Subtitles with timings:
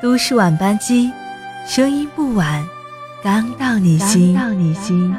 [0.00, 1.10] 都市晚班机，
[1.66, 2.64] 声音不晚，
[3.20, 4.32] 刚到你心。
[4.32, 5.12] 到你心。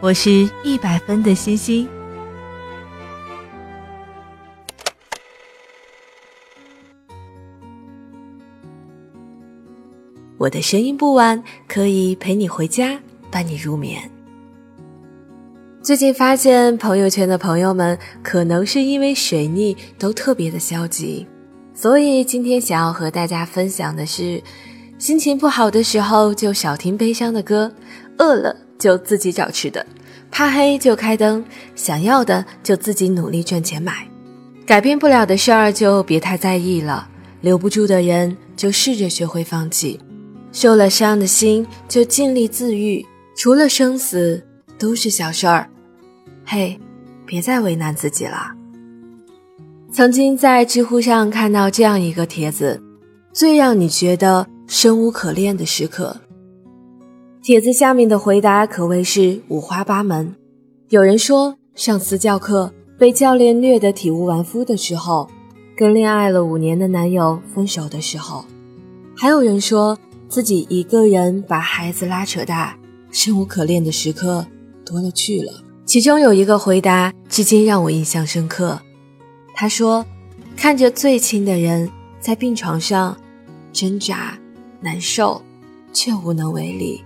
[0.00, 1.88] 我是一百分的星星。
[10.36, 13.00] 我的声音不晚，可以陪你回家，
[13.32, 14.08] 伴你入眠。
[15.82, 21.26] 最近发现朋友圈的朋友们，可能是因为水逆，都特别的消极。
[21.80, 24.42] 所以今天想要和大家分享的是，
[24.98, 27.72] 心情不好的时候就少听悲伤的歌，
[28.16, 29.86] 饿了就自己找吃的，
[30.28, 31.44] 怕黑就开灯，
[31.76, 34.08] 想要的就自己努力赚钱买，
[34.66, 37.08] 改变不了的事儿就别太在意了，
[37.42, 40.00] 留不住的人就试着学会放弃，
[40.50, 44.44] 受了伤的心就尽力自愈，除了生死
[44.76, 45.70] 都是小事儿，
[46.44, 46.76] 嘿，
[47.24, 48.50] 别再为难自己了。
[49.98, 52.80] 曾经在知乎上看到这样一个帖子，
[53.32, 56.16] 最让你觉得生无可恋的时刻。
[57.42, 60.32] 帖子下面的回答可谓是五花八门。
[60.90, 65.28] 有人说上私教课被教练虐得体无完肤的时候，
[65.76, 68.44] 跟恋爱了五年的男友分手的时候，
[69.16, 72.78] 还有人说自己一个人把孩子拉扯大，
[73.10, 74.46] 生无可恋的时刻
[74.86, 75.52] 多了去了。
[75.84, 78.80] 其中有一个回答至今让我印象深刻。
[79.60, 80.06] 他说
[80.56, 83.16] ：“看着最亲的人在病床上
[83.72, 84.38] 挣扎、
[84.80, 85.42] 难受，
[85.92, 87.02] 却无能为力。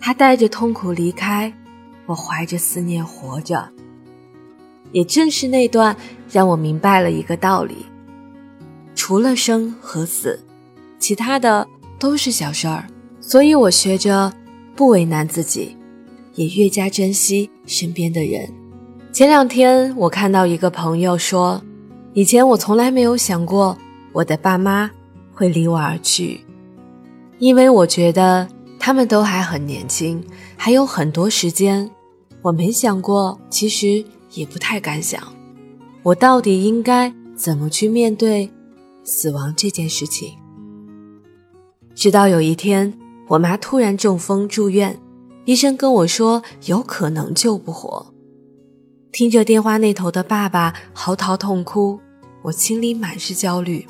[0.00, 1.52] 他带着痛苦离开，
[2.06, 3.68] 我怀着思念活着。
[4.92, 5.94] 也正是那段，
[6.30, 7.84] 让我明白了一个道理：
[8.94, 10.42] 除了生和死，
[10.98, 11.68] 其他的
[11.98, 12.86] 都是小事儿。
[13.20, 14.32] 所以我学着
[14.74, 15.76] 不为难自己，
[16.34, 18.50] 也越加珍惜身边的人。
[19.12, 21.62] 前两天，我看到一个朋友说。”
[22.14, 23.76] 以前我从来没有想过
[24.12, 24.88] 我的爸妈
[25.32, 26.40] 会离我而去，
[27.40, 28.48] 因为我觉得
[28.78, 30.24] 他们都还很年轻，
[30.56, 31.90] 还有很多时间。
[32.40, 34.04] 我没想过，其实
[34.34, 35.20] 也不太敢想，
[36.04, 38.48] 我到底应该怎么去面对
[39.02, 40.34] 死亡这件事情。
[41.96, 44.96] 直到有一天，我妈突然中风住院，
[45.46, 48.14] 医生跟我说有可能救不活。
[49.10, 51.98] 听着电话那头的爸爸嚎啕痛哭。
[52.44, 53.86] 我心里满是焦虑。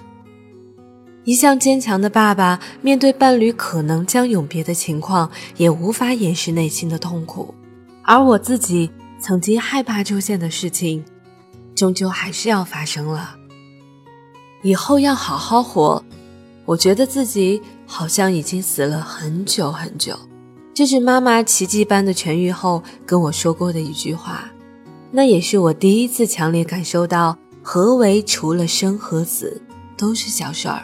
[1.25, 7.53] 一向坚强的爸爸，面对伴侣可能将永别的情况，也无法掩饰内心的痛苦。
[8.03, 8.89] 而我自己
[9.19, 11.05] 曾经害怕出现的事情，
[11.75, 13.35] 终究还是要发生了。
[14.63, 16.05] 以后要好好活。
[16.65, 20.17] 我觉得自己好像已经死了很久很久。
[20.73, 24.49] 这是妈妈奇迹般的痊愈后跟我说过的一句话，
[25.11, 27.37] 那也是我第一次强烈感受到。
[27.67, 29.59] 何为除了生和死
[29.97, 30.83] 都是小事儿？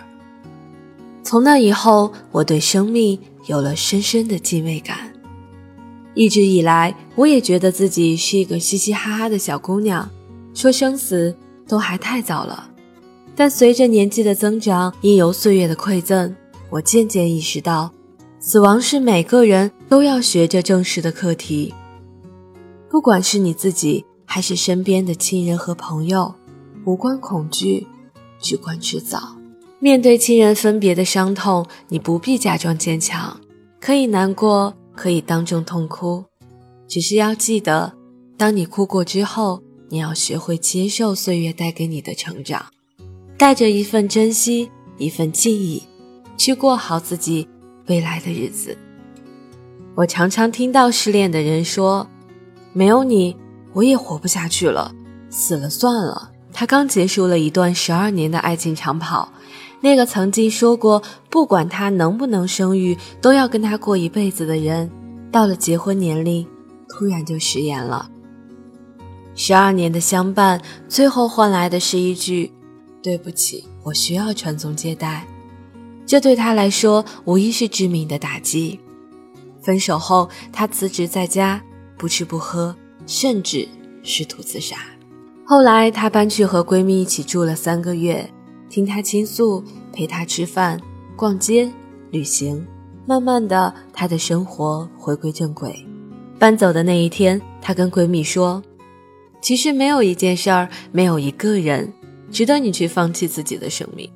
[1.23, 5.13] 从那以后，我对生命有了深深的敬畏感。
[6.15, 10.09] 一直以来，我也觉得自己是一个嘻嘻哈哈的小姑娘，
[10.55, 11.37] 说生死
[11.69, 12.71] 都还太早了。
[13.37, 16.35] 但随着年纪的增长，因由岁月的馈赠，
[16.71, 17.93] 我渐渐意识到，
[18.39, 21.75] 死亡是每个人都要学着正视的课题。
[22.89, 26.35] 不管是你自己，还是身边的亲人和朋友。
[26.85, 27.87] 无关恐惧，
[28.39, 29.37] 只关迟早。
[29.79, 33.39] 面对亲人分别的伤痛，你不必假装坚强，
[33.81, 36.25] 可以难过，可以当众痛哭，
[36.89, 37.93] 只是要记得，
[38.37, 42.67] 当你哭过之后，你要学会接受岁月带给你的成长，
[43.37, 45.83] 带着一份珍惜，一份敬意，
[46.37, 47.49] 去过好自己
[47.87, 48.77] 未来的日子。
[49.95, 52.07] 我常常听到失恋的人说
[52.73, 53.37] ：“没有你，
[53.73, 54.95] 我也活不下去了，
[55.29, 59.33] 死了算了。”他刚结束了一段十二年的爱情长跑，
[59.81, 64.91] 那个曾经说过不管他能不能生育都要跟他过一辈子的人，
[65.33, 66.47] 到了结婚年龄，
[66.87, 68.11] 突然就食言了。
[69.35, 72.53] 十二年的相伴，最后换来的是一句
[73.03, 75.27] “对不起，我需要传宗接代”，
[76.05, 78.79] 这对他来说无疑是致命的打击。
[79.63, 81.63] 分手后，他辞职在家，
[81.97, 82.77] 不吃不喝，
[83.07, 83.67] 甚至
[84.03, 84.77] 试图自杀。
[85.51, 88.25] 后来，她搬去和闺蜜一起住了三个月，
[88.69, 89.61] 听她倾诉，
[89.93, 90.81] 陪她吃饭、
[91.17, 91.69] 逛街、
[92.13, 92.65] 旅行。
[93.05, 95.85] 慢慢的，她的生活回归正轨。
[96.39, 98.63] 搬走的那一天，她跟闺蜜说
[99.43, 101.93] ：“其实没有一件事儿，没有一个人，
[102.31, 104.09] 值得你去放弃自己的生命，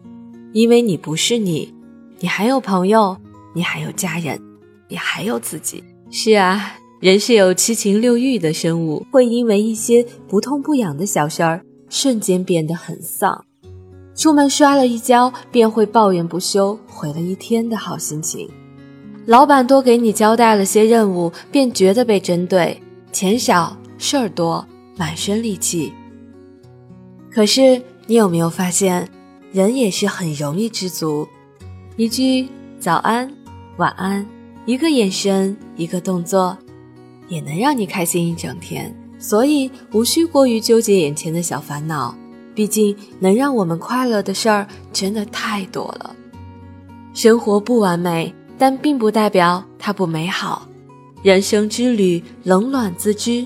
[0.53, 1.75] 因为你不是你，
[2.21, 3.17] 你还有朋友，
[3.53, 4.41] 你还有家人，
[4.89, 5.83] 你还有自己。”
[6.13, 6.75] 是啊。
[7.01, 13.45] 人是有七情六欲的生物，会因为一些不痛不痒的小事儿，瞬间变得很丧。
[14.15, 18.49] 出门摔了一跤，便会抱怨不休，毁了一天的好心情。
[19.27, 22.81] 老板多给你交代了些任务，便觉得被针对，
[23.13, 24.65] 钱少事儿多，
[24.97, 25.93] 满身戾气。
[27.31, 29.09] 可是你有没有发现，
[29.53, 31.27] 人也是很容易知足，
[31.97, 32.49] 一句
[32.79, 33.29] 早安、
[33.79, 34.25] 晚安，
[34.65, 36.57] 一个眼神，一个动作，
[37.35, 38.95] 也能让你开心一整天。
[39.19, 42.15] 所以无需过于纠结眼前的小烦恼。
[42.55, 46.15] 毕竟，能让我们快乐的事儿真的太多了。
[47.13, 50.69] 生活不完美，但并不代表它不美好。
[51.23, 53.45] 人生之旅，冷暖自知。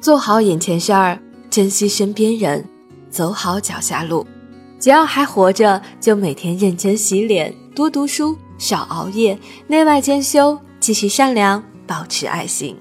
[0.00, 1.18] 做好眼前事儿，
[1.50, 2.64] 珍惜身边人，
[3.10, 4.24] 走好脚下路。
[4.78, 9.36] 只要还活着，就每天认真洗脸，多读书，少熬夜，
[9.66, 12.76] 内外兼修，继续善良，保持爱心。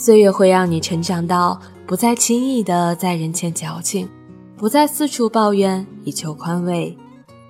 [0.00, 4.08] 岁月会让你成长到不再轻易的在人前矫情。
[4.56, 6.96] 不再四处抱怨以求宽慰，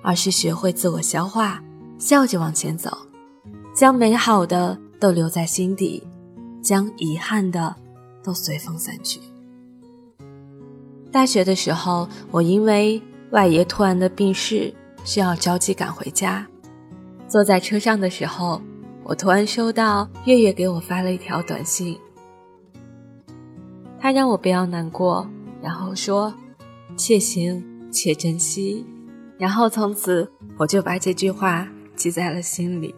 [0.01, 1.63] 而是学会自我消化，
[1.99, 2.89] 笑着往前走，
[3.73, 6.03] 将美好的都留在心底，
[6.59, 7.75] 将遗憾的
[8.23, 9.19] 都随风散去。
[11.11, 12.99] 大学的时候，我因为
[13.29, 14.73] 外爷突然的病逝，
[15.03, 16.45] 需要着急赶回家。
[17.27, 18.59] 坐在车上的时候，
[19.03, 21.97] 我突然收到月月给我发了一条短信，
[23.99, 25.27] 他让我不要难过，
[25.61, 26.33] 然后说。
[26.97, 28.85] 且行且珍惜，
[29.37, 31.65] 然后从此我就把这句话
[31.95, 32.93] 记在了心里。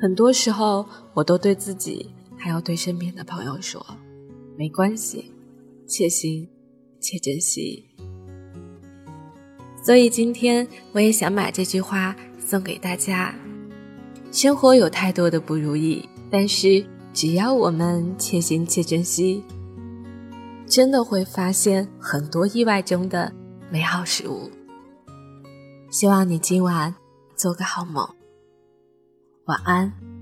[0.00, 3.86] 很多时候，我都对自己，还要对身边的朋友说
[4.58, 5.30] ：“没关系，
[5.86, 6.48] 且行
[6.98, 7.84] 且珍惜。”
[9.84, 13.32] 所以今天我也想把这句话送给大家。
[14.32, 19.44] 生活有太多的不如意，但是只要我们且行且珍惜，
[20.66, 23.32] 真的会发现很多意外中的。
[23.70, 24.48] 美好事物。
[25.90, 26.94] 希望你今晚
[27.34, 28.08] 做个好梦，
[29.46, 30.13] 晚安。